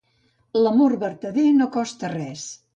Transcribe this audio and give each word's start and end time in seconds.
L'amor 0.61 0.95
vertader 1.05 1.45
no 1.61 1.71
costa 1.79 2.13
res. 2.19 2.51